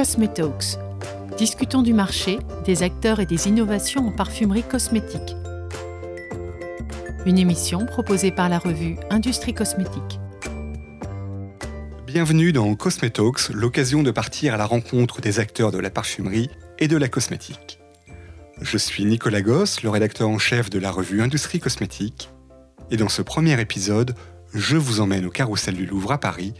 Cosmetalks. 0.00 0.78
Discutons 1.36 1.82
du 1.82 1.92
marché, 1.92 2.38
des 2.64 2.82
acteurs 2.82 3.20
et 3.20 3.26
des 3.26 3.48
innovations 3.48 4.08
en 4.08 4.10
parfumerie 4.10 4.62
cosmétique. 4.62 5.36
Une 7.26 7.36
émission 7.36 7.84
proposée 7.84 8.30
par 8.30 8.48
la 8.48 8.58
revue 8.58 8.96
Industrie 9.10 9.52
Cosmétique. 9.52 10.18
Bienvenue 12.06 12.50
dans 12.54 12.74
Cosmetalks, 12.76 13.50
l'occasion 13.50 14.02
de 14.02 14.10
partir 14.10 14.54
à 14.54 14.56
la 14.56 14.64
rencontre 14.64 15.20
des 15.20 15.38
acteurs 15.38 15.70
de 15.70 15.78
la 15.78 15.90
parfumerie 15.90 16.48
et 16.78 16.88
de 16.88 16.96
la 16.96 17.08
cosmétique. 17.08 17.78
Je 18.62 18.78
suis 18.78 19.04
Nicolas 19.04 19.42
Goss, 19.42 19.82
le 19.82 19.90
rédacteur 19.90 20.30
en 20.30 20.38
chef 20.38 20.70
de 20.70 20.78
la 20.78 20.90
revue 20.90 21.20
Industrie 21.20 21.60
Cosmétique, 21.60 22.30
et 22.90 22.96
dans 22.96 23.10
ce 23.10 23.20
premier 23.20 23.60
épisode, 23.60 24.14
je 24.54 24.78
vous 24.78 25.00
emmène 25.00 25.26
au 25.26 25.30
Carrousel 25.30 25.74
du 25.74 25.84
Louvre 25.84 26.12
à 26.12 26.18
Paris 26.18 26.54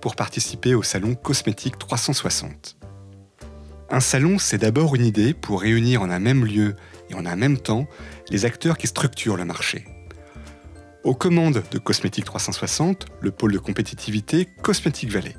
pour 0.00 0.16
participer 0.16 0.74
au 0.74 0.82
salon 0.82 1.14
Cosmétique 1.14 1.78
360. 1.78 2.76
Un 3.88 4.00
salon, 4.00 4.38
c'est 4.40 4.58
d'abord 4.58 4.96
une 4.96 5.06
idée 5.06 5.32
pour 5.32 5.60
réunir 5.60 6.02
en 6.02 6.10
un 6.10 6.18
même 6.18 6.44
lieu 6.44 6.74
et 7.08 7.14
en 7.14 7.24
un 7.24 7.36
même 7.36 7.56
temps 7.56 7.86
les 8.30 8.44
acteurs 8.44 8.78
qui 8.78 8.88
structurent 8.88 9.36
le 9.36 9.44
marché. 9.44 9.84
Aux 11.04 11.14
commandes 11.14 11.62
de 11.70 11.78
Cosmétique 11.78 12.24
360, 12.24 13.06
le 13.20 13.30
pôle 13.30 13.52
de 13.52 13.58
compétitivité 13.58 14.48
Cosmétique 14.60 15.12
Valley. 15.12 15.36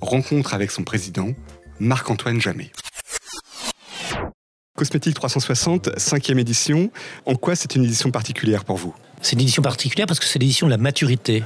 Rencontre 0.00 0.54
avec 0.54 0.70
son 0.70 0.84
président, 0.84 1.30
Marc-Antoine 1.80 2.40
Jamet. 2.40 2.70
Cosmétique 4.76 5.14
360, 5.14 5.98
cinquième 5.98 6.38
édition. 6.38 6.92
En 7.26 7.34
quoi 7.34 7.56
c'est 7.56 7.74
une 7.74 7.84
édition 7.84 8.12
particulière 8.12 8.64
pour 8.64 8.76
vous? 8.76 8.94
C'est 9.20 9.32
une 9.32 9.40
édition 9.40 9.62
particulière 9.62 10.06
parce 10.06 10.20
que 10.20 10.26
c'est 10.26 10.38
l'édition 10.38 10.68
de 10.68 10.70
la 10.70 10.78
maturité, 10.78 11.42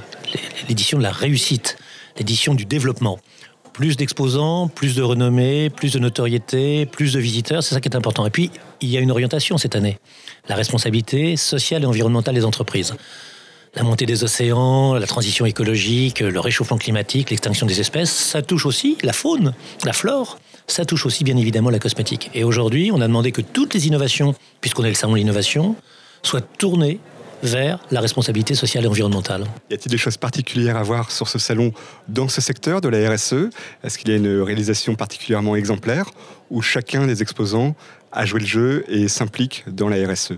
l'édition 0.67 0.99
de 0.99 1.03
la 1.03 1.11
réussite, 1.11 1.77
l'édition 2.17 2.53
du 2.53 2.65
développement. 2.65 3.19
Plus 3.77 3.95
d'exposants, 3.95 4.67
plus 4.67 4.95
de 4.95 5.03
renommée, 5.03 5.69
plus 5.69 5.93
de 5.93 5.99
notoriété, 5.99 6.87
plus 6.87 7.13
de 7.13 7.19
visiteurs, 7.19 7.61
c'est 7.61 7.75
ça 7.75 7.79
qui 7.79 7.87
est 7.87 7.95
important. 7.95 8.25
Et 8.25 8.31
puis, 8.31 8.49
il 8.81 8.89
y 8.89 8.97
a 8.97 8.99
une 8.99 9.11
orientation 9.11 9.59
cette 9.59 9.75
année, 9.75 9.99
la 10.49 10.55
responsabilité 10.55 11.37
sociale 11.37 11.83
et 11.83 11.85
environnementale 11.85 12.33
des 12.33 12.43
entreprises 12.43 12.95
la 13.75 13.83
montée 13.83 14.07
des 14.07 14.23
océans, 14.23 14.95
la 14.95 15.05
transition 15.05 15.45
écologique, 15.45 16.21
le 16.21 16.39
réchauffement 16.39 16.79
climatique, 16.79 17.29
l'extinction 17.29 17.67
des 17.67 17.79
espèces, 17.79 18.11
ça 18.11 18.41
touche 18.41 18.65
aussi 18.65 18.97
la 19.03 19.13
faune, 19.13 19.53
la 19.85 19.93
flore, 19.93 20.39
ça 20.65 20.83
touche 20.83 21.05
aussi 21.05 21.23
bien 21.23 21.37
évidemment 21.37 21.69
la 21.69 21.77
cosmétique. 21.77 22.31
Et 22.33 22.43
aujourd'hui, 22.43 22.89
on 22.91 23.01
a 23.01 23.07
demandé 23.07 23.31
que 23.31 23.41
toutes 23.41 23.75
les 23.75 23.85
innovations, 23.85 24.33
puisqu'on 24.61 24.83
est 24.83 24.89
le 24.89 24.95
salon 24.95 25.13
de 25.13 25.19
l'innovation, 25.19 25.75
soient 26.23 26.41
tournées 26.41 26.99
vers 27.43 27.79
la 27.91 28.01
responsabilité 28.01 28.55
sociale 28.55 28.85
et 28.85 28.87
environnementale. 28.87 29.45
Y 29.69 29.75
a-t-il 29.75 29.91
des 29.91 29.97
choses 29.97 30.17
particulières 30.17 30.77
à 30.77 30.83
voir 30.83 31.11
sur 31.11 31.27
ce 31.27 31.39
salon 31.39 31.71
dans 32.07 32.27
ce 32.27 32.41
secteur 32.41 32.81
de 32.81 32.89
la 32.89 33.09
RSE 33.09 33.49
Est-ce 33.83 33.97
qu'il 33.97 34.09
y 34.09 34.13
a 34.13 34.17
une 34.17 34.41
réalisation 34.41 34.95
particulièrement 34.95 35.55
exemplaire 35.55 36.11
où 36.49 36.61
chacun 36.61 37.05
des 37.05 37.21
exposants 37.21 37.75
a 38.11 38.25
joué 38.25 38.39
le 38.39 38.45
jeu 38.45 38.85
et 38.87 39.07
s'implique 39.07 39.65
dans 39.67 39.89
la 39.89 40.07
RSE 40.07 40.33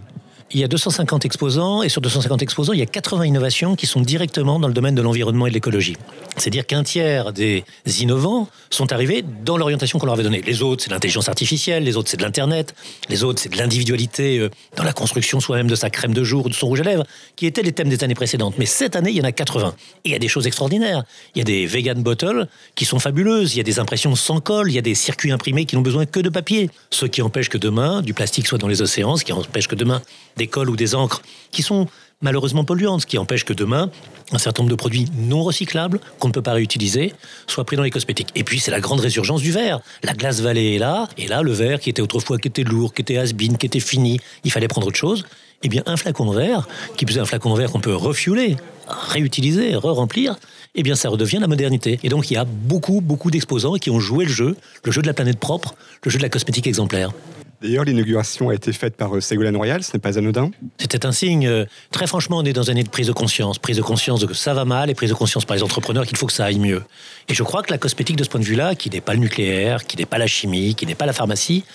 il 0.52 0.59
y 0.59 0.64
a 0.64 0.67
250 0.67 1.25
exposants 1.25 1.83
et 1.83 1.89
sur 1.89 2.02
250 2.02 2.42
exposants, 2.42 2.73
il 2.73 2.80
y 2.80 2.83
a 2.83 2.88
80 2.88 3.25
innovations 3.25 3.75
qui 3.75 3.86
sont 3.86 4.02
directement 4.02 4.59
dans 4.59 4.67
le 4.67 4.73
domaine 4.73 4.95
de 4.95 5.02
l'environnement 5.02 5.47
et 5.47 5.50
de 5.50 5.53
l'écologie. 5.53 5.95
C'est-à-dire 6.38 6.66
qu'un 6.66 6.83
tiers 6.83 7.33
des 7.33 7.64
innovants 8.00 8.47
sont 8.69 8.91
arrivés 8.91 9.23
dans 9.44 9.58
l'orientation 9.58 10.00
qu'on 10.00 10.06
leur 10.06 10.16
avait 10.16 10.23
donnée. 10.23 10.41
Les 10.45 10.61
autres, 10.61 10.83
c'est 10.83 10.91
l'intelligence 10.91 11.30
artificielle, 11.30 11.83
les 11.83 11.97
autres, 11.97 12.09
c'est 12.09 12.17
de 12.17 12.23
l'Internet, 12.23 12.73
les 13.09 13.23
autres, 13.23 13.39
c'est 13.41 13.50
de 13.50 13.58
l'individualité 13.58 14.39
euh, 14.39 14.50
dans 14.75 14.83
la 14.83 14.94
construction 14.94 15.39
soi-même 15.39 15.67
de 15.67 15.75
sa 15.75 15.89
crème 15.89 16.14
de 16.14 16.23
jour 16.23 16.45
ou 16.45 16.50
de 16.50 16.53
son 16.53 16.67
rouge 16.67 16.81
à 16.81 16.84
lèvres, 16.84 17.06
qui 17.36 17.45
étaient 17.45 17.61
les 17.61 17.72
thèmes 17.72 17.89
des 17.89 18.03
années 18.03 18.16
précédentes. 18.16 18.56
Mais 18.58 18.66
cette 18.66 18.95
année, 18.95 19.11
il 19.11 19.17
y 19.17 19.22
en 19.22 19.25
a 19.25 19.31
80. 19.31 19.75
Et 20.06 20.09
il 20.09 20.11
y 20.11 20.16
a 20.16 20.19
des 20.19 20.28
choses 20.28 20.47
extraordinaires. 20.47 21.03
Il 21.36 21.39
y 21.39 21.41
a 21.41 21.45
des 21.45 21.66
vegan 21.66 22.02
bottles 22.02 22.47
qui 22.75 22.86
sont 22.86 23.00
fabuleuses. 23.00 23.53
Il 23.53 23.58
y 23.58 23.61
a 23.61 23.63
des 23.63 23.80
impressions 23.80 24.16
sans 24.16 24.39
colle. 24.39 24.72
Il 24.72 24.75
y 24.75 24.80
a 24.80 24.81
des 24.81 24.95
circuits 24.95 25.31
imprimés 25.31 25.66
qui 25.66 25.75
n'ont 25.75 25.81
besoin 25.81 26.06
que 26.06 26.19
de 26.19 26.29
papier. 26.29 26.69
Ce 26.90 27.06
qui 27.06 27.22
empêche 27.22 27.50
que 27.50 27.57
demain, 27.57 28.02
du 28.02 28.13
plastique 28.13 28.47
soit 28.47 28.57
dans 28.57 28.68
les 28.68 28.81
océans, 28.81 29.18
ce 29.18 29.25
qui 29.25 29.34
empêche 29.34 29.68
que 29.68 29.75
demain, 29.75 30.02
des 30.39 30.47
cols 30.47 30.72
ou 30.72 30.75
des 30.75 30.95
encres 30.95 31.22
qui 31.51 31.61
sont 31.61 31.88
malheureusement 32.22 32.63
polluantes, 32.63 33.01
ce 33.01 33.05
qui 33.05 33.17
empêche 33.17 33.45
que 33.45 33.53
demain, 33.53 33.89
un 34.31 34.38
certain 34.38 34.63
nombre 34.63 34.72
de 34.72 34.75
produits 34.75 35.05
non 35.16 35.44
recyclables, 35.44 36.00
qu'on 36.19 36.27
ne 36.27 36.33
peut 36.33 36.41
pas 36.41 36.53
réutiliser, 36.53 37.13
soient 37.47 37.63
pris 37.63 37.77
dans 37.77 37.83
les 37.83 37.91
cosmétiques. 37.91 38.29
Et 38.35 38.44
puis, 38.44 38.59
c'est 38.59 38.72
la 38.72 38.79
grande 38.79 38.99
résurgence 38.99 39.41
du 39.41 39.51
verre. 39.51 39.79
La 40.03 40.13
glace 40.13 40.41
vallée 40.41 40.75
est 40.75 40.79
là, 40.79 41.07
et 41.17 41.28
là, 41.28 41.41
le 41.41 41.51
verre 41.51 41.79
qui 41.79 41.89
était 41.89 42.01
autrefois, 42.01 42.38
qui 42.38 42.47
était 42.47 42.63
lourd, 42.63 42.94
qui 42.94 43.01
était 43.01 43.17
has 43.17 43.31
qui 43.33 43.66
était 43.66 43.79
fini, 43.79 44.19
il 44.44 44.51
fallait 44.51 44.67
prendre 44.67 44.88
autre 44.88 44.97
chose. 44.97 45.25
Eh 45.63 45.69
bien, 45.69 45.83
un 45.85 45.97
flacon 45.97 46.31
de 46.31 46.38
verre, 46.38 46.67
qui 46.95 47.05
plus 47.05 47.19
un 47.19 47.25
flacon 47.25 47.53
de 47.53 47.59
verre 47.59 47.72
qu'on 47.72 47.81
peut 47.81 47.95
refueler, 47.95 48.55
réutiliser, 48.88 49.75
re-remplir, 49.75 50.38
eh 50.75 50.83
bien, 50.83 50.95
ça 50.95 51.09
redevient 51.09 51.39
la 51.39 51.47
modernité. 51.47 51.99
Et 52.03 52.09
donc, 52.09 52.31
il 52.31 52.35
y 52.35 52.38
a 52.38 52.45
beaucoup, 52.45 53.01
beaucoup 53.01 53.31
d'exposants 53.31 53.75
qui 53.75 53.89
ont 53.89 53.99
joué 53.99 54.25
le 54.25 54.31
jeu, 54.31 54.55
le 54.83 54.91
jeu 54.91 55.01
de 55.01 55.07
la 55.07 55.13
planète 55.13 55.39
propre, 55.39 55.75
le 56.03 56.11
jeu 56.11 56.17
de 56.17 56.23
la 56.23 56.29
cosmétique 56.29 56.67
exemplaire. 56.67 57.11
D'ailleurs, 57.62 57.84
l'inauguration 57.84 58.50
a 58.50 58.56
été 58.56 58.72
faite 58.72 58.96
par 58.96 59.16
euh, 59.16 59.20
Ségolène 59.22 59.58
Royal, 59.58 59.84
ce 59.84 59.92
n'est 59.94 60.00
pas 60.00 60.18
anodin. 60.18 60.52
C'était 60.78 61.06
un 61.06 61.12
signe. 61.12 61.46
Euh, 61.46 61.66
très 61.92 62.08
franchement, 62.08 62.38
on 62.38 62.46
est 62.46 62.53
dans 62.53 62.64
une 62.64 62.72
année 62.72 62.84
de 62.84 62.90
prise 62.90 63.08
de 63.08 63.12
conscience. 63.12 63.59
Prise 63.59 63.78
de 63.78 63.81
conscience 63.81 64.22
de 64.22 64.28
que 64.28 64.34
ça 64.34 64.53
va 64.53 64.64
mal 64.64 64.90
et 64.90 64.96
prise 64.96 65.09
de 65.09 65.16
conscience 65.16 65.44
par 65.44 65.58
les 65.58 65.64
entrepreneurs 65.64 66.06
qu'il 66.06 66.18
faut 66.18 66.25
que 66.25 66.34
ça 66.34 66.46
aille 66.46 66.59
mieux. 66.59 66.84
Et 67.28 67.34
je 67.34 67.44
crois 67.44 67.62
que 67.62 67.72
la 67.72 67.78
cosmétique, 67.78 68.16
de 68.16 68.24
ce 68.24 68.30
point 68.30 68.40
de 68.40 68.46
vue-là, 68.46 68.75
qui 68.75 68.90
n'est 68.90 69.02
pas 69.02 69.14
le 69.14 69.20
nucléaire, 69.20 69.86
qui 69.86 69.97
n'est 69.97 70.06
pas 70.06 70.18
la 70.18 70.28
chimie, 70.28 70.74
qui 70.75 70.86
n'est 70.86 70.96
pas 70.96 71.06
la 71.06 71.14
pharmacie, 71.14 71.66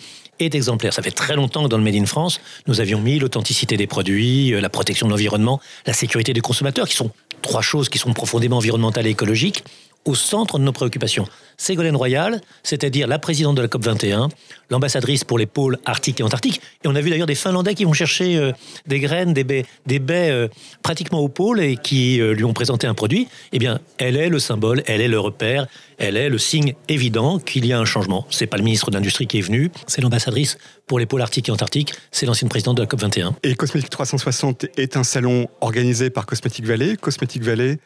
est 0.41 0.55
exemplaire. 0.55 0.95
Ça 0.95 1.03
fait 1.03 1.11
très 1.11 1.37
longtemps 1.37 1.65
que 1.65 1.69
dans 1.69 1.79
le 1.79 1.85
Made 1.85 1.97
in 1.97 2.07
France, 2.07 2.41
nous 2.67 2.81
avions 2.81 3.01
mis 3.01 3.19
l'authenticité 3.19 3.77
des 3.77 3.87
produits, 3.87 4.55
euh, 4.55 4.61
la 4.61 4.71
protection 4.71 5.07
de 5.07 5.13
l'environnement, 5.13 5.61
la 5.87 5.93
sécurité 5.93 6.33
des 6.33 6.41
consommateurs, 6.41 6.89
qui 6.89 6.97
sont 6.97 7.11
trois 7.43 7.63
choses 7.63 7.91
qui 7.91 7.99
sont 7.99 8.13
profondément 8.15 8.57
environnementales 8.57 9.07
et 9.07 9.11
écologiques, 9.11 9.65
au 10.05 10.15
centre 10.15 10.59
de 10.59 10.65
nos 10.65 10.73
préoccupations. 10.73 11.27
Ségolène 11.57 11.97
Royal, 11.97 12.41
c'est-à-dire 12.63 13.07
la 13.07 13.19
présidente 13.19 13.57
de 13.57 13.63
la 13.63 13.69
COP21, 13.69 14.29
l'ambassadrice 14.71 15.25
pour 15.25 15.39
les 15.39 15.47
pôles 15.47 15.79
arctiques 15.85 16.21
et 16.21 16.23
antarctiques. 16.23 16.61
Et 16.85 16.89
on 16.89 16.95
a 16.95 17.01
vu 17.01 17.11
d'ailleurs 17.11 17.27
des 17.27 17.35
Finlandais 17.35 17.75
qui 17.75 17.85
vont 17.85 17.93
chercher 17.93 18.37
euh, 18.37 18.53
des 18.87 19.01
graines, 19.01 19.33
des 19.33 19.45
baies, 19.45 19.65
des 19.87 19.99
baies 19.99 20.31
euh, 20.31 20.49
pratiquement 20.83 21.21
au 21.21 21.29
pôle 21.29 21.61
et 21.61 21.77
qui 21.77 22.21
euh, 22.21 22.35
lui 22.35 22.45
ont 22.45 22.53
présenté 22.53 22.87
un 22.87 22.95
produit. 22.95 23.29
Eh 23.53 23.59
bien, 23.59 23.81
elle 23.99 24.17
est 24.17 24.29
le 24.29 24.39
symbole, 24.39 24.83
elle 24.87 25.01
est 25.01 25.09
le 25.09 25.21
repère, 25.21 25.67
elle 25.99 26.17
est 26.17 26.29
le 26.29 26.39
signe 26.39 26.75
évident 26.89 27.39
qu'il 27.39 27.67
y 27.67 27.73
a 27.73 27.79
un 27.79 27.85
changement. 27.85 28.27
C'est 28.31 28.47
pas 28.47 28.57
le 28.57 28.65
ministre 28.65 28.91
de 28.91 28.97
l'Industrie 28.97 29.27
qui 29.27 29.39
est 29.39 29.43
venu, 29.43 29.71
c'est 29.87 30.01
l'ambassadrice 30.01 30.59
pour 30.87 30.99
les 30.99 31.07
pôles 31.07 31.23
arctiques 31.23 31.49
et 31.49 31.53
antarctiques, 31.53 31.95
c'est 32.11 32.27
l'ancienne 32.27 32.49
présidente 32.49 32.77
de 32.77 32.83
la 32.83 32.89
COP21. 32.89 33.33
Et 33.43 33.55
Cosmétique 33.55 33.91
360 33.91 34.67
est 34.77 34.97
un 34.97 35.05
salon 35.05 35.49
organisé 35.61 36.11
par 36.11 36.27
Cosmétique 36.27 36.67
Valley. 36.67 36.97
Cosmétique 36.97 37.43
Valley 37.43 37.79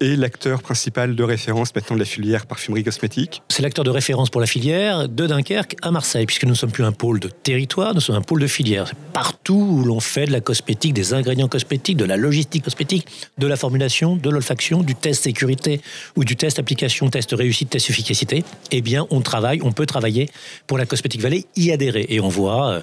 et 0.00 0.16
l'acteur 0.16 0.62
principal 0.62 1.14
de 1.14 1.22
référence 1.22 1.74
maintenant 1.74 1.96
de 1.96 2.00
la 2.00 2.06
filière 2.06 2.46
parfumerie 2.46 2.84
cosmétique. 2.84 3.42
C'est 3.48 3.62
l'acteur 3.62 3.84
de 3.84 3.90
référence 3.90 4.30
pour 4.30 4.40
la 4.40 4.46
filière 4.46 5.08
de 5.08 5.26
Dunkerque 5.26 5.76
à 5.82 5.90
Marseille, 5.90 6.26
puisque 6.26 6.44
nous 6.44 6.50
ne 6.50 6.56
sommes 6.56 6.70
plus 6.70 6.84
un 6.84 6.92
pôle 6.92 7.20
de 7.20 7.28
territoire, 7.28 7.94
nous 7.94 8.00
sommes 8.00 8.16
un 8.16 8.22
pôle 8.22 8.40
de 8.40 8.46
filière. 8.46 8.92
Partout 9.12 9.54
où 9.54 9.84
l'on 9.84 10.00
fait 10.00 10.26
de 10.26 10.32
la 10.32 10.40
cosmétique, 10.40 10.92
des 10.92 11.14
ingrédients 11.14 11.48
cosmétiques, 11.48 11.96
de 11.96 12.04
la 12.04 12.16
logistique 12.16 12.64
cosmétique, 12.64 13.06
de 13.38 13.46
la 13.46 13.56
formulation, 13.56 14.16
de 14.16 14.30
l'olfaction, 14.30 14.82
du 14.82 14.94
test 14.94 15.24
sécurité 15.24 15.80
ou 16.16 16.24
du 16.24 16.36
test 16.36 16.58
application, 16.58 17.08
test 17.08 17.32
réussite, 17.32 17.70
test 17.70 17.88
efficacité, 17.90 18.44
eh 18.72 18.80
bien 18.82 19.06
on 19.10 19.20
travaille, 19.20 19.60
on 19.62 19.72
peut 19.72 19.86
travailler 19.86 20.28
pour 20.66 20.78
la 20.78 20.86
Cosmétique 20.86 21.20
Vallée, 21.20 21.46
y 21.56 21.72
adhérer. 21.72 22.06
Et 22.08 22.20
on 22.20 22.28
voit, 22.28 22.70
euh, 22.70 22.80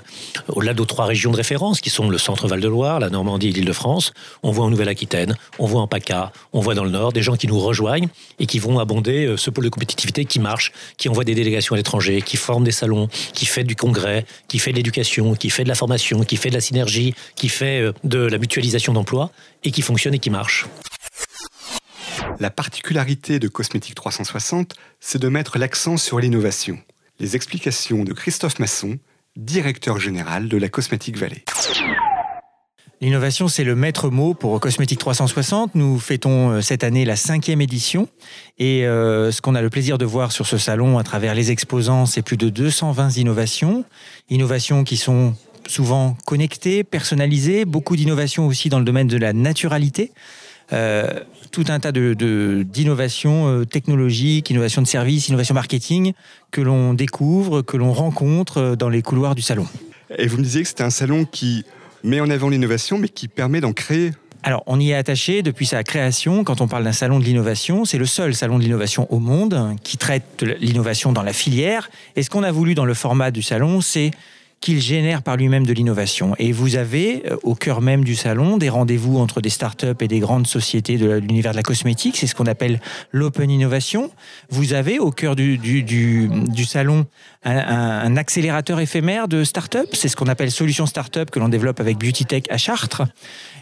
au-delà 0.48 0.74
de 0.74 0.84
trois 0.84 1.06
régions 1.06 1.32
de 1.32 1.38
référence, 1.38 1.82
qui 1.82 1.90
sont 1.90 2.10
le 2.10 2.18
centre 2.18 2.48
Val-de-Loire, 2.48 3.00
la 3.00 3.10
Normandie 3.10 3.50
et 3.50 3.52
l'Île-de-France, 3.52 4.14
on 4.42 4.52
voit 4.52 4.66
en 4.66 4.70
Nouvelle-Aquitaine, 4.70 5.36
on 5.60 5.66
voit 5.66 5.82
en 5.82 5.88
PACA, 5.88 6.32
on 6.54 6.60
voit 6.60 6.76
dans 6.76 6.84
le 6.84 6.92
Nord, 6.92 7.03
des 7.12 7.22
gens 7.22 7.36
qui 7.36 7.48
nous 7.48 7.60
rejoignent 7.60 8.08
et 8.40 8.46
qui 8.46 8.60
vont 8.60 8.80
abonder 8.80 9.26
euh, 9.26 9.38
ce 9.38 9.50
pôle 9.50 9.66
de 9.66 9.70
compétitivité 9.70 10.26
qui 10.26 10.40
marche, 10.40 10.72
qui 10.98 11.10
envoie 11.10 11.24
des 11.24 11.36
délégations 11.36 11.74
à 11.74 11.78
l'étranger, 11.78 12.22
qui 12.22 12.38
forme 12.38 12.64
des 12.64 12.72
salons, 12.72 13.10
qui 13.34 13.46
fait 13.46 13.64
du 13.64 13.76
congrès, 13.76 14.26
qui 14.48 14.60
fait 14.60 14.72
de 14.72 14.78
l'éducation, 14.78 15.36
qui 15.36 15.50
fait 15.50 15.64
de 15.64 15.70
la 15.70 15.76
formation, 15.76 16.24
qui 16.24 16.38
fait 16.38 16.50
de 16.50 16.56
la 16.56 16.62
synergie, 16.62 17.14
qui 17.36 17.50
fait 17.50 17.82
euh, 17.82 17.94
de 18.04 18.20
la 18.20 18.38
mutualisation 18.38 18.94
d'emplois 18.94 19.32
et 19.64 19.72
qui 19.72 19.82
fonctionne 19.82 20.14
et 20.14 20.20
qui 20.20 20.30
marche. 20.30 20.66
La 22.40 22.50
particularité 22.50 23.40
de 23.40 23.48
Cosmétique 23.48 23.96
360, 23.96 24.76
c'est 25.00 25.22
de 25.22 25.28
mettre 25.28 25.58
l'accent 25.58 25.98
sur 25.98 26.20
l'innovation. 26.20 26.80
Les 27.20 27.36
explications 27.36 28.04
de 28.04 28.14
Christophe 28.14 28.60
Masson, 28.60 28.98
directeur 29.36 30.00
général 30.00 30.48
de 30.48 30.58
la 30.58 30.70
Cosmétique 30.70 31.18
Vallée. 31.18 31.44
L'innovation, 33.04 33.50
c'est 33.50 33.66
le 33.66 33.76
maître 33.76 34.10
mot 34.10 34.34
pour 34.34 34.58
Cosmétique 34.62 34.98
360. 34.98 35.76
Nous 35.76 36.00
fêtons 36.00 36.52
euh, 36.52 36.62
cette 36.62 36.86
année 36.86 37.04
la 37.04 37.18
cinquième 37.18 37.60
édition. 37.60 38.08
Et 38.60 38.88
euh, 38.88 39.30
ce 39.30 39.42
qu'on 39.42 39.56
a 39.56 39.62
le 39.62 39.70
plaisir 39.70 39.98
de 39.98 40.06
voir 40.06 40.32
sur 40.32 40.48
ce 40.48 40.58
salon 40.58 40.98
à 40.98 41.04
travers 41.04 41.36
les 41.36 41.52
exposants, 41.52 42.06
c'est 42.06 42.22
plus 42.22 42.38
de 42.38 42.48
220 42.48 43.18
innovations. 43.18 43.84
Innovations 44.30 44.86
qui 44.86 44.96
sont 44.96 45.36
souvent 45.68 46.16
connectées, 46.26 46.86
personnalisées. 46.86 47.66
Beaucoup 47.66 47.98
d'innovations 47.98 48.48
aussi 48.48 48.70
dans 48.70 48.80
le 48.80 48.86
domaine 48.86 49.08
de 49.08 49.18
la 49.18 49.34
naturalité. 49.34 50.14
Euh, 50.72 51.20
tout 51.52 51.66
un 51.68 51.82
tas 51.82 51.92
d'innovations 51.92 53.60
de, 53.60 53.64
technologiques, 53.66 54.50
innovations 54.50 54.82
de 54.82 54.88
services, 54.88 55.28
innovations 55.28 55.56
marketing 55.56 56.14
que 56.52 56.62
l'on 56.62 56.94
découvre, 56.94 57.64
que 57.64 57.76
l'on 57.76 57.92
rencontre 57.92 58.78
dans 58.80 58.88
les 58.88 59.02
couloirs 59.02 59.36
du 59.36 59.42
salon. 59.42 59.68
Et 60.18 60.28
vous 60.28 60.38
me 60.38 60.44
disiez 60.44 60.62
que 60.62 60.70
c'était 60.70 60.84
un 60.84 60.90
salon 60.90 61.26
qui 61.26 61.66
met 62.04 62.20
en 62.20 62.30
avant 62.30 62.50
l'innovation, 62.50 62.98
mais 62.98 63.10
qui 63.10 63.28
permet 63.28 63.62
d'en 63.62 63.74
créer 63.74 64.12
Alors, 64.44 64.64
on 64.68 64.80
y 64.80 64.92
est 64.92 64.96
attaché 64.96 65.42
depuis 65.42 65.66
sa 65.66 65.84
création. 65.84 66.44
Quand 66.44 66.62
on 66.62 66.68
parle 66.68 66.84
d'un 66.84 66.92
salon 66.92 67.20
de 67.20 67.24
l'innovation, 67.24 67.86
c'est 67.86 67.98
le 67.98 68.06
seul 68.06 68.36
salon 68.36 68.58
de 68.58 68.64
l'innovation 68.64 69.12
au 69.12 69.20
monde 69.20 69.76
qui 69.84 69.98
traite 69.98 70.44
l'innovation 70.60 71.12
dans 71.12 71.24
la 71.24 71.34
filière. 71.34 71.90
Et 72.16 72.24
ce 72.24 72.30
qu'on 72.30 72.44
a 72.44 72.52
voulu 72.52 72.76
dans 72.76 72.86
le 72.86 72.94
format 72.94 73.32
du 73.32 73.42
salon, 73.42 73.82
c'est 73.82 74.12
qu'il 74.64 74.80
génère 74.80 75.24
par 75.24 75.36
lui-même 75.36 75.66
de 75.66 75.74
l'innovation. 75.74 76.36
Et 76.40 76.54
vous 76.54 76.78
avez 76.78 77.24
euh, 77.30 77.36
au 77.44 77.54
cœur 77.54 77.82
même 77.82 78.06
du 78.06 78.16
salon 78.16 78.56
des 78.56 78.70
rendez-vous 78.70 79.18
entre 79.18 79.42
des 79.42 79.50
startups 79.50 79.88
et 80.00 80.08
des 80.08 80.20
grandes 80.20 80.48
sociétés 80.48 80.98
de 80.98 81.12
l'univers 81.16 81.52
de 81.52 81.58
la 81.58 81.64
cosmétique. 81.64 82.16
C'est 82.16 82.28
ce 82.28 82.34
qu'on 82.34 82.46
appelle 82.46 82.80
l'open 83.12 83.52
innovation. 83.52 84.10
Vous 84.50 84.72
avez 84.72 85.00
au 85.00 85.12
cœur 85.12 85.36
du, 85.36 85.58
du, 85.58 85.84
du, 85.84 86.64
salon 86.64 87.06
un, 87.46 88.16
accélérateur 88.18 88.80
éphémère 88.80 89.28
de 89.28 89.44
startups. 89.44 89.80
C'est 89.94 90.08
ce 90.08 90.16
qu'on 90.16 90.28
appelle 90.28 90.52
Solutions 90.52 90.86
Startup 90.86 91.30
que 91.30 91.40
l'on 91.40 91.50
développe 91.50 91.80
avec 91.80 91.98
Beauty 91.98 92.26
Tech 92.26 92.44
à 92.50 92.58
Chartres. 92.58 93.04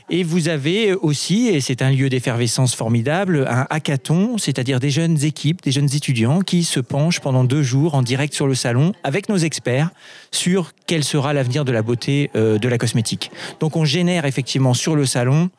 Et 0.10 0.24
vous 0.24 0.50
avez 0.50 0.94
aussi, 0.94 1.48
et 1.48 1.62
c'est 1.62 1.82
un 1.82 1.90
lieu 1.90 2.10
d'effervescence 2.10 2.76
formidable, 2.76 3.48
un 3.50 3.66
hackathon, 3.70 4.38
c'est-à-dire 4.38 4.80
des 4.80 4.90
jeunes 4.90 5.24
équipes, 5.24 5.62
des 5.62 5.72
jeunes 5.72 5.94
étudiants 5.94 6.42
qui 6.42 6.64
se 6.64 6.82
penchent 6.82 7.22
pendant 7.22 7.44
deux 7.44 7.64
jours 7.64 7.96
en 7.96 8.02
direct 8.02 8.34
sur 8.34 8.48
le 8.48 8.56
salon 8.56 8.92
avec 9.04 9.30
nos 9.30 9.38
experts 9.38 9.90
sur 10.32 10.74
quel 10.86 11.04
sera 11.04 11.34
l'avenir 11.34 11.64
de 11.64 11.72
la 11.72 11.82
beauté 11.82 12.30
euh, 12.36 12.58
de 12.58 12.68
la 12.68 12.78
cosmétique. 12.78 13.32
Donc 13.62 13.78
on 13.78 13.86
génère 13.86 14.26
effectivement 14.26 14.74
sur 14.74 14.96
le 14.96 15.06
salon 15.06 15.50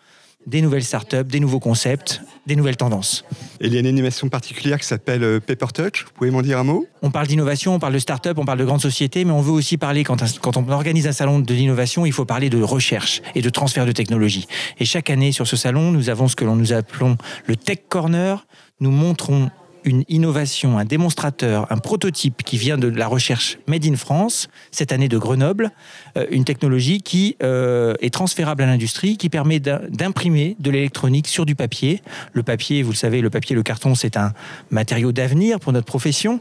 des 0.46 0.60
nouvelles 0.60 0.84
startups, 0.84 1.24
des 1.24 1.40
nouveaux 1.40 1.60
concepts, 1.60 2.22
des 2.46 2.56
nouvelles 2.56 2.76
tendances. 2.76 3.24
Et 3.60 3.66
il 3.66 3.72
y 3.72 3.76
a 3.76 3.80
une 3.80 3.86
animation 3.86 4.28
particulière 4.28 4.78
qui 4.80 4.86
s'appelle 4.86 5.22
euh, 5.22 5.40
Paper 5.40 5.66
Touch. 5.72 6.04
Vous 6.04 6.12
pouvez 6.14 6.30
m'en 6.30 6.42
dire 6.42 6.58
un 6.58 6.64
mot? 6.64 6.86
On 7.02 7.10
parle 7.10 7.26
d'innovation, 7.26 7.74
on 7.74 7.78
parle 7.78 7.94
de 7.94 7.98
start-up, 7.98 8.38
on 8.38 8.44
parle 8.44 8.58
de 8.58 8.64
grandes 8.64 8.80
sociétés, 8.80 9.24
mais 9.24 9.32
on 9.32 9.40
veut 9.40 9.52
aussi 9.52 9.76
parler, 9.76 10.04
quand, 10.04 10.22
quand 10.40 10.56
on 10.56 10.68
organise 10.68 11.06
un 11.06 11.12
salon 11.12 11.38
de 11.38 11.54
l'innovation, 11.54 12.04
il 12.04 12.12
faut 12.12 12.24
parler 12.24 12.50
de 12.50 12.62
recherche 12.62 13.22
et 13.34 13.42
de 13.42 13.50
transfert 13.50 13.86
de 13.86 13.92
technologie. 13.92 14.46
Et 14.78 14.84
chaque 14.84 15.10
année, 15.10 15.32
sur 15.32 15.46
ce 15.46 15.56
salon, 15.56 15.92
nous 15.92 16.10
avons 16.10 16.28
ce 16.28 16.36
que 16.36 16.44
l'on 16.44 16.56
nous 16.56 16.72
appelons 16.72 17.16
le 17.46 17.56
Tech 17.56 17.78
Corner. 17.88 18.46
Nous 18.80 18.90
montrons 18.90 19.50
une 19.84 20.04
innovation, 20.08 20.78
un 20.78 20.84
démonstrateur, 20.84 21.66
un 21.70 21.78
prototype 21.78 22.42
qui 22.42 22.56
vient 22.56 22.78
de 22.78 22.88
la 22.88 23.06
recherche 23.06 23.58
Made 23.66 23.84
in 23.86 23.96
France, 23.96 24.48
cette 24.70 24.92
année 24.92 25.08
de 25.08 25.18
Grenoble, 25.18 25.70
euh, 26.16 26.26
une 26.30 26.44
technologie 26.44 27.00
qui 27.00 27.36
euh, 27.42 27.94
est 28.00 28.12
transférable 28.12 28.62
à 28.62 28.66
l'industrie, 28.66 29.16
qui 29.16 29.28
permet 29.28 29.60
d'imprimer 29.60 30.56
de 30.60 30.70
l'électronique 30.70 31.28
sur 31.28 31.46
du 31.46 31.54
papier. 31.54 32.02
Le 32.32 32.42
papier, 32.42 32.82
vous 32.82 32.90
le 32.90 32.96
savez, 32.96 33.20
le 33.20 33.30
papier, 33.30 33.54
le 33.56 33.62
carton, 33.62 33.94
c'est 33.94 34.16
un 34.16 34.32
matériau 34.70 35.12
d'avenir 35.12 35.60
pour 35.60 35.72
notre 35.72 35.86
profession, 35.86 36.40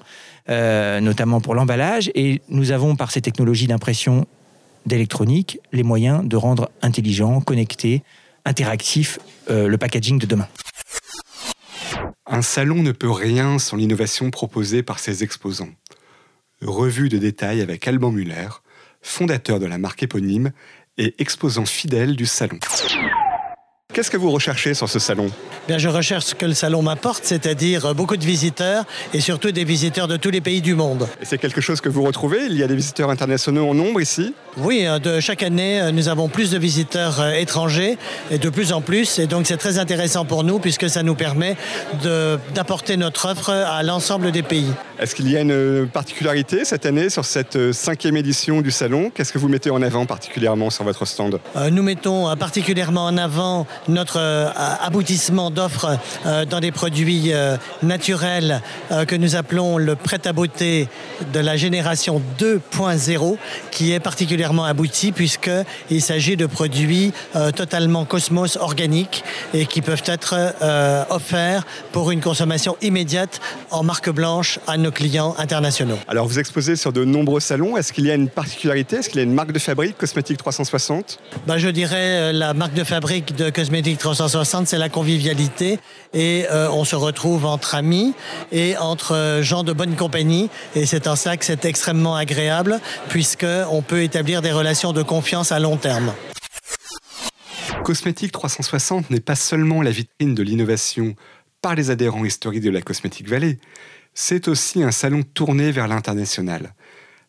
euh, 0.49 0.99
notamment 0.99 1.41
pour 1.41 1.55
l'emballage, 1.55 2.11
et 2.15 2.41
nous 2.49 2.71
avons 2.71 2.95
par 2.95 3.11
ces 3.11 3.21
technologies 3.21 3.67
d'impression 3.67 4.25
d'électronique 4.85 5.59
les 5.71 5.83
moyens 5.83 6.27
de 6.27 6.35
rendre 6.35 6.69
intelligent, 6.81 7.39
connecté, 7.41 8.03
interactif 8.45 9.19
le 9.47 9.75
packaging 9.75 10.17
de 10.17 10.25
demain. 10.25 10.47
Un 12.33 12.41
salon 12.41 12.81
ne 12.81 12.93
peut 12.93 13.11
rien 13.11 13.59
sans 13.59 13.75
l'innovation 13.75 14.31
proposée 14.31 14.83
par 14.83 14.99
ses 14.99 15.21
exposants. 15.21 15.71
Revue 16.61 17.09
de 17.09 17.17
détail 17.17 17.59
avec 17.59 17.85
Alban 17.89 18.09
Muller, 18.09 18.47
fondateur 19.01 19.59
de 19.59 19.65
la 19.65 19.77
marque 19.77 20.01
éponyme 20.01 20.53
et 20.97 21.13
exposant 21.19 21.65
fidèle 21.65 22.15
du 22.15 22.25
salon. 22.25 22.57
Qu'est-ce 23.93 24.09
que 24.09 24.17
vous 24.17 24.31
recherchez 24.31 24.73
sur 24.73 24.87
ce 24.87 24.99
salon 24.99 25.29
Bien, 25.67 25.77
Je 25.77 25.89
recherche 25.89 26.25
ce 26.25 26.35
que 26.35 26.45
le 26.45 26.53
salon 26.53 26.81
m'apporte, 26.81 27.25
c'est-à-dire 27.25 27.93
beaucoup 27.93 28.15
de 28.15 28.23
visiteurs 28.23 28.85
et 29.13 29.19
surtout 29.19 29.51
des 29.51 29.65
visiteurs 29.65 30.07
de 30.07 30.15
tous 30.15 30.29
les 30.29 30.39
pays 30.39 30.61
du 30.61 30.75
monde. 30.75 31.07
Et 31.21 31.25
c'est 31.25 31.37
quelque 31.37 31.59
chose 31.59 31.81
que 31.81 31.89
vous 31.89 32.03
retrouvez? 32.03 32.45
Il 32.49 32.55
y 32.55 32.63
a 32.63 32.67
des 32.67 32.75
visiteurs 32.75 33.09
internationaux 33.09 33.69
en 33.69 33.73
nombre 33.73 33.99
ici? 33.99 34.33
Oui, 34.57 34.85
euh, 34.85 34.99
de 34.99 35.19
chaque 35.19 35.43
année, 35.43 35.81
euh, 35.81 35.91
nous 35.91 36.07
avons 36.07 36.29
plus 36.29 36.51
de 36.51 36.57
visiteurs 36.57 37.19
euh, 37.19 37.33
étrangers 37.33 37.97
et 38.31 38.37
de 38.37 38.49
plus 38.49 38.71
en 38.71 38.79
plus. 38.81 39.19
Et 39.19 39.27
donc 39.27 39.45
c'est 39.45 39.57
très 39.57 39.77
intéressant 39.77 40.23
pour 40.23 40.45
nous 40.45 40.59
puisque 40.59 40.89
ça 40.89 41.03
nous 41.03 41.15
permet 41.15 41.57
d'apporter 42.53 42.95
notre 42.95 43.29
offre 43.29 43.49
à 43.49 43.83
l'ensemble 43.83 44.31
des 44.31 44.43
pays. 44.43 44.71
Est-ce 45.01 45.15
qu'il 45.15 45.31
y 45.31 45.35
a 45.35 45.41
une 45.41 45.87
particularité 45.91 46.63
cette 46.63 46.85
année 46.85 47.09
sur 47.09 47.25
cette 47.25 47.71
cinquième 47.71 48.15
édition 48.17 48.61
du 48.61 48.69
salon? 48.69 49.09
Qu'est-ce 49.09 49.33
que 49.33 49.39
vous 49.39 49.49
mettez 49.49 49.71
en 49.71 49.81
avant 49.81 50.05
particulièrement 50.05 50.69
sur 50.69 50.83
votre 50.83 51.05
stand? 51.05 51.39
Nous 51.71 51.81
mettons 51.81 52.35
particulièrement 52.37 53.05
en 53.05 53.17
avant 53.17 53.65
notre 53.87 54.19
euh, 54.19 54.49
aboutissement 54.79 55.49
d'offres 55.49 55.97
euh, 56.27 56.45
dans 56.45 56.59
des 56.59 56.71
produits 56.71 57.33
euh, 57.33 57.57
naturels 57.81 58.61
que 59.07 59.15
nous 59.15 59.35
appelons 59.35 59.77
le 59.77 59.95
prêt-à-beauté 59.95 60.87
de 61.33 61.39
la 61.39 61.57
génération 61.57 62.21
2.0, 62.37 63.37
qui 63.71 63.93
est 63.93 63.99
particulièrement 63.99 64.65
abouti 64.65 65.11
puisqu'il 65.11 66.01
s'agit 66.01 66.37
de 66.37 66.45
produits 66.45 67.13
totalement 67.55 68.05
cosmos 68.05 68.57
organiques 68.57 69.23
et 69.53 69.65
qui 69.65 69.81
peuvent 69.81 70.03
être 70.05 70.35
offerts 71.09 71.65
pour 71.91 72.11
une 72.11 72.19
consommation 72.19 72.75
immédiate 72.81 73.39
en 73.71 73.83
marque 73.83 74.09
blanche 74.09 74.59
à 74.67 74.77
nos 74.77 74.90
clients 74.91 75.35
internationaux. 75.37 75.97
Alors 76.07 76.27
vous 76.27 76.37
exposez 76.37 76.75
sur 76.75 76.93
de 76.93 77.03
nombreux 77.03 77.39
salons. 77.39 77.77
Est-ce 77.77 77.93
qu'il 77.93 78.05
y 78.05 78.11
a 78.11 78.15
une 78.15 78.29
particularité? 78.29 78.97
Est-ce 78.97 79.09
qu'il 79.09 79.17
y 79.17 79.21
a 79.21 79.25
une 79.25 79.33
marque 79.33 79.53
de 79.53 79.59
fabrique 79.59 79.97
Cosmétique 79.97 80.37
360 80.37 81.19
ben, 81.47 81.57
Je 81.57 81.69
dirais 81.69 82.31
la 82.31 82.53
marque 82.53 82.73
de 82.73 82.83
fabrique 82.83 83.35
de 83.35 83.49
Cosmétique 83.49 83.71
Cosmétique 83.71 83.99
360, 83.99 84.67
c'est 84.67 84.77
la 84.77 84.89
convivialité 84.89 85.79
et 86.13 86.45
euh, 86.51 86.69
on 86.71 86.83
se 86.83 86.97
retrouve 86.97 87.45
entre 87.45 87.73
amis 87.73 88.13
et 88.51 88.75
entre 88.77 89.15
euh, 89.15 89.41
gens 89.41 89.63
de 89.63 89.71
bonne 89.71 89.95
compagnie 89.95 90.49
et 90.75 90.85
c'est 90.85 91.07
en 91.07 91.15
ça 91.15 91.37
que 91.37 91.45
c'est 91.45 91.63
extrêmement 91.63 92.17
agréable 92.17 92.81
puisqu'on 93.07 93.81
peut 93.81 94.03
établir 94.03 94.41
des 94.41 94.51
relations 94.51 94.91
de 94.91 95.03
confiance 95.03 95.53
à 95.53 95.59
long 95.59 95.77
terme. 95.77 96.11
Cosmétique 97.85 98.33
360 98.33 99.09
n'est 99.09 99.21
pas 99.21 99.35
seulement 99.35 99.81
la 99.81 99.91
vitrine 99.91 100.35
de 100.35 100.43
l'innovation 100.43 101.15
par 101.61 101.75
les 101.75 101.89
adhérents 101.89 102.25
historiques 102.25 102.63
de 102.63 102.71
la 102.71 102.81
Cosmétique 102.81 103.29
Valley, 103.29 103.57
c'est 104.13 104.47
aussi 104.47 104.83
un 104.83 104.91
salon 104.91 105.23
tourné 105.23 105.71
vers 105.71 105.87
l'international. 105.87 106.73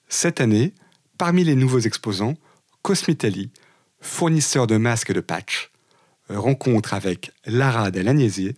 Cette 0.08 0.40
année, 0.40 0.74
parmi 1.18 1.44
les 1.44 1.54
nouveaux 1.54 1.80
exposants, 1.80 2.34
Cosmitali, 2.82 3.50
fournisseur 4.00 4.66
de 4.66 4.76
masques 4.76 5.12
de 5.12 5.20
patchs, 5.20 5.70
rencontre 6.28 6.94
avec 6.94 7.30
Lara 7.46 7.90
Delagnesier, 7.90 8.56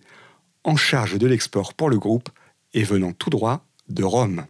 en 0.63 0.75
charge 0.75 1.17
de 1.17 1.27
l'export 1.27 1.73
pour 1.73 1.89
le 1.89 1.99
groupe 1.99 2.29
et 2.73 2.83
venant 2.83 3.13
tout 3.13 3.29
droit 3.29 3.65
de 3.87 4.03
Rome. 4.03 4.45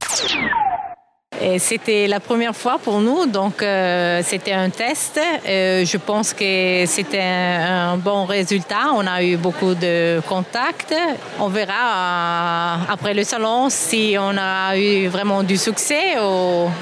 C'était 1.60 2.08
la 2.08 2.20
première 2.20 2.56
fois 2.56 2.80
pour 2.84 3.00
nous, 3.02 3.28
donc 3.28 3.62
euh, 3.62 4.22
c'était 4.24 4.54
un 4.54 4.72
test. 4.72 5.20
Euh, 5.48 5.86
je 5.86 5.98
pense 5.98 6.34
que 6.34 6.86
c'était 6.88 7.22
un, 7.22 7.98
bon 7.98 8.26
résultat. 8.26 8.92
On 8.96 9.06
a 9.06 9.24
eu 9.24 9.38
beaucoup 9.38 9.76
de 9.76 10.22
contacts. 10.28 10.96
On 11.40 11.48
verra 11.48 11.74
euh, 11.74 12.76
après 12.90 13.14
le 13.14 13.24
salon 13.24 13.68
si 13.70 14.16
on 14.20 14.36
a 14.38 14.76
eu 14.76 15.08
vraiment 15.08 15.44
du 15.44 15.56
succès. 15.56 16.16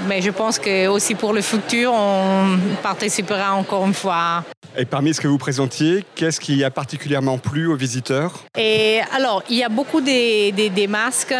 Mais 0.07 0.21
je 0.21 0.31
pense 0.31 0.57
que 0.57 0.87
aussi 0.87 1.13
pour 1.15 1.33
le 1.33 1.41
futur, 1.41 1.91
on 1.93 2.57
participera 2.81 3.53
encore 3.55 3.85
une 3.85 3.93
fois. 3.93 4.43
Et 4.75 4.85
parmi 4.85 5.13
ce 5.13 5.21
que 5.21 5.27
vous 5.27 5.37
présentiez, 5.37 6.03
qu'est-ce 6.15 6.39
qui 6.39 6.63
a 6.63 6.71
particulièrement 6.71 7.37
plu 7.37 7.67
aux 7.67 7.75
visiteurs? 7.75 8.43
Et 8.57 9.01
alors, 9.15 9.43
il 9.47 9.57
y 9.57 9.63
a 9.63 9.69
beaucoup 9.69 10.01
de, 10.01 10.87
masques 10.87 11.35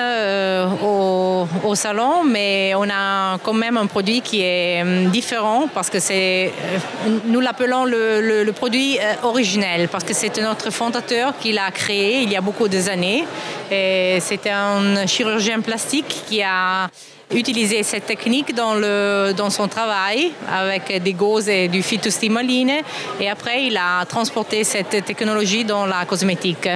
au, 0.84 1.48
au 1.63 1.75
salon, 1.75 2.24
mais 2.24 2.74
on 2.75 2.88
a 2.90 3.40
quand 3.40 3.54
même 3.54 3.78
un 3.78 3.88
produit 3.88 4.22
qui 4.22 4.42
est 4.42 4.84
hum, 4.84 5.10
différent 5.10 5.68
parce 5.74 5.90
que 5.90 6.00
c'est, 6.00 6.48
euh, 6.48 7.20
nous 7.25 7.40
l'appelons 7.40 7.86
le, 7.86 8.52
produit 8.52 9.00
euh, 9.00 9.13
originel 9.24 9.88
parce 9.88 10.04
que 10.04 10.13
c'est 10.13 10.38
notre 10.40 10.70
fondateur 10.70 11.34
qui 11.40 11.54
l'a 11.54 11.72
créé 11.72 12.22
il 12.22 12.32
y 12.32 12.36
a 12.36 12.42
beaucoup 12.42 12.68
d'années. 12.68 13.25
C'est 13.70 14.48
un 14.48 15.08
chirurgien 15.08 15.62
plastique 15.62 16.24
qui 16.28 16.44
a 16.44 16.88
utiliser 17.32 17.84
cette 17.84 18.06
technique 18.06 18.53
dans, 18.53 18.75
le, 18.75 19.34
dans 19.36 19.50
son 19.50 19.68
travail 19.68 20.32
avec 20.51 21.01
des 21.01 21.13
gauzes 21.13 21.50
et 21.50 21.68
du 21.68 21.82
phytostimuline. 21.82 22.72
Et 23.20 23.30
après, 23.30 23.65
il 23.65 23.77
a 23.77 24.06
transporté 24.06 24.63
cette 24.63 25.06
technologie 25.06 25.65
dans 25.65 25.86
la 25.86 26.06
cosmétique. 26.06 26.70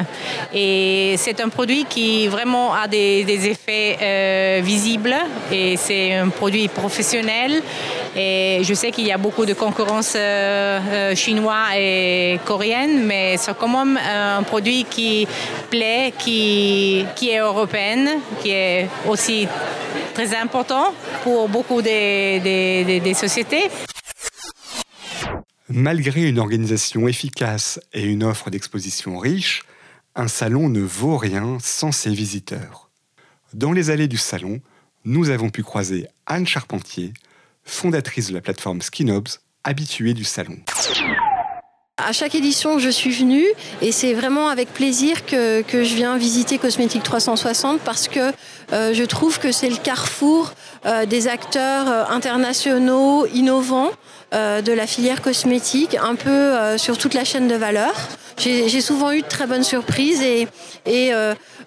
Et 0.54 1.16
c'est 1.18 1.40
un 1.42 1.50
produit 1.50 1.86
qui 1.86 2.28
vraiment 2.28 2.74
a 2.74 2.88
des, 2.88 3.26
effets 3.48 3.98
euh, 4.02 4.62
visibles 4.64 5.16
et 5.52 5.78
c'est 5.78 6.14
un 6.14 6.30
produit 6.30 6.68
professionnel. 6.68 7.62
Et 8.16 8.62
je 8.64 8.74
sais 8.74 8.92
qu'il 8.92 9.06
y 9.06 9.12
a 9.12 9.18
beaucoup 9.18 9.46
de 9.46 9.54
concurrence 9.54 10.14
euh, 10.16 10.80
euh, 10.92 11.16
chinoise 11.16 11.76
et 11.78 12.40
coréenne, 12.46 13.04
mais 13.06 13.38
c'est 13.38 13.56
quand 13.58 13.68
même 13.68 13.98
un 13.98 14.44
produit 14.44 14.86
qui 14.90 15.28
plaît, 15.70 16.14
qui, 16.18 17.06
qui 17.16 17.30
est 17.30 17.40
européen, 17.40 18.20
qui 18.42 18.52
est 18.52 18.88
aussi 19.08 19.48
très 20.18 20.36
important 20.36 20.96
pour 21.22 21.48
beaucoup 21.48 21.84
des, 21.84 23.14
sociétés. 23.14 23.70
Malgré 25.70 26.28
une 26.28 26.40
organisation 26.40 27.08
efficace 27.08 27.80
et 27.94 28.04
une 28.04 28.24
offre 28.24 28.50
d'exposition 28.50 29.20
riche, 29.20 29.64
un 30.16 30.28
salon 30.28 30.70
ne 30.70 30.80
vaut 30.82 31.18
rien 31.18 31.60
sans 31.62 31.92
ses 31.92 32.10
visiteurs. 32.10 32.90
Dans 33.54 33.74
les 33.74 33.92
allées 33.92 34.08
du 34.08 34.18
salon, 34.18 34.60
nous 35.06 35.30
avons 35.30 35.52
pu 35.52 35.62
croiser 35.62 36.08
Anne 36.26 36.48
Charpentier, 36.48 37.14
fondatrice 37.64 38.30
de 38.30 38.34
la 38.34 38.42
plateforme 38.42 38.82
Skinobs, 38.82 39.38
habituée 39.64 40.16
du 40.16 40.24
salon. 40.24 40.58
À 42.00 42.12
chaque 42.12 42.36
édition, 42.36 42.78
je 42.78 42.90
suis 42.90 43.10
venue 43.10 43.48
et 43.82 43.92
c'est 43.92 44.14
vraiment 44.14 44.50
avec 44.50 44.72
plaisir 44.72 45.26
que, 45.26 45.64
je 45.68 45.96
viens 45.96 46.16
visiter 46.16 46.60
Cosmétique 46.60 47.02
360 47.02 47.80
parce 47.80 48.08
que 48.08 48.32
euh, 48.72 48.94
je 48.94 49.04
trouve 49.04 49.40
que 49.40 49.52
c'est 49.52 49.68
le 49.68 49.78
carrefour 49.78 50.54
euh, 50.86 51.08
des 51.08 51.28
acteurs 51.28 51.90
euh, 51.90 52.04
internationaux 52.10 53.26
innovants 53.34 53.90
de 54.34 54.74
la 54.74 54.86
filière 54.88 55.22
cosmétique, 55.22 55.96
un 55.96 56.16
peu 56.16 56.78
sur 56.78 56.98
toute 56.98 57.14
la 57.14 57.24
chaîne 57.24 57.48
de 57.48 57.56
valeur. 57.56 57.94
J'ai 58.38 58.82
souvent 58.82 59.14
eu 59.14 59.22
de 59.22 59.26
très 59.26 59.48
bonnes 59.48 59.64
surprises 59.64 60.22
et, 60.22 60.50
et 60.86 61.14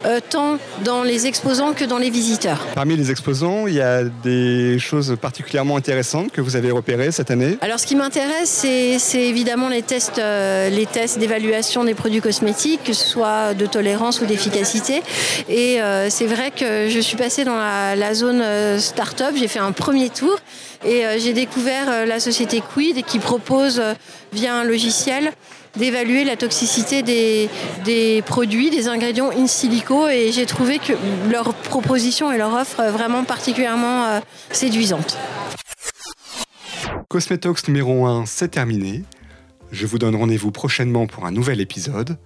euh, 0.06 0.18
tant 0.28 0.56
dans 0.82 1.02
les 1.02 1.26
exposants 1.26 1.74
que 1.74 1.84
dans 1.84 1.98
les 1.98 2.08
visiteurs. 2.08 2.66
Parmi 2.74 2.96
les 2.96 3.10
exposants, 3.10 3.66
il 3.66 3.74
y 3.74 3.82
a 3.82 4.04
des 4.04 4.78
choses 4.78 5.16
particulièrement 5.20 5.76
intéressantes 5.76 6.32
que 6.32 6.40
vous 6.40 6.56
avez 6.56 6.70
repérées 6.70 7.12
cette 7.12 7.30
année 7.30 7.58
Alors 7.60 7.78
ce 7.78 7.86
qui 7.86 7.96
m'intéresse, 7.96 8.48
c'est 8.48 9.20
évidemment 9.20 9.68
les 9.68 9.82
tests, 9.82 10.18
euh, 10.18 10.70
les 10.70 10.86
tests 10.86 11.18
d'évaluation 11.18 11.84
des 11.84 11.92
produits 11.92 12.22
cosmétiques, 12.22 12.84
que 12.84 12.94
ce 12.94 13.06
soit 13.06 13.52
de 13.52 13.66
tolérance 13.66 14.22
ou 14.22 14.26
d'efficacité. 14.26 15.02
Et 15.50 15.82
euh, 15.82 16.08
c'est 16.08 16.26
vrai 16.26 16.50
que 16.50 16.88
je 16.88 17.00
suis 17.00 17.18
passée 17.18 17.44
dans 17.44 17.56
la, 17.56 17.94
la 17.94 18.14
zone 18.14 18.42
start-up, 18.78 19.34
j'ai 19.36 19.48
fait 19.48 19.58
un 19.58 19.72
premier 19.72 20.08
tour 20.08 20.38
et 20.82 21.02
j'ai 21.18 21.34
découvert 21.34 22.06
la 22.06 22.20
société 22.20 22.62
Quid 22.62 23.04
qui 23.04 23.18
propose 23.18 23.82
via 24.32 24.54
un 24.54 24.64
logiciel 24.64 25.32
d'évaluer 25.76 26.24
la 26.24 26.36
toxicité 26.36 27.02
des, 27.02 28.22
produits, 28.26 28.70
des 28.70 28.88
ingrédients 28.88 29.30
in 29.30 29.46
silico 29.46 30.08
et 30.08 30.32
j'ai 30.32 30.46
trouvé 30.46 30.78
que 30.78 30.92
leur 31.30 31.54
proposition 31.54 32.32
et 32.32 32.38
leur 32.38 32.52
offre 32.54 32.82
vraiment 32.90 33.24
particulièrement 33.24 34.06
euh, 34.06 34.20
séduisante. 34.50 35.16
Cosmetox 37.08 37.66
numéro 37.68 38.06
1, 38.06 38.26
c'est 38.26 38.48
terminé. 38.48 39.02
Je 39.72 39.86
vous 39.86 39.98
donne 39.98 40.16
rendez-vous 40.16 40.50
prochainement 40.50 41.06
pour 41.06 41.26
un 41.26 41.32
nouvel 41.32 41.60
épisode. 41.60 42.18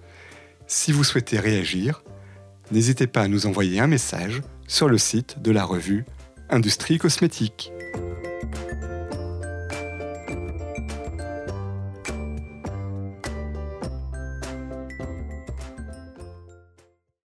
Si 0.67 0.91
vous 0.91 1.03
souhaitez 1.03 1.39
réagir, 1.39 2.03
n'hésitez 2.71 3.07
pas 3.07 3.21
à 3.21 3.27
nous 3.27 3.45
envoyer 3.45 3.79
un 3.79 3.87
message 3.87 4.41
sur 4.67 4.87
le 4.87 4.97
site 4.97 5.41
de 5.41 5.51
la 5.51 5.63
revue 5.63 6.05
Industrie 6.49 6.97
Cosmétique. 6.97 7.71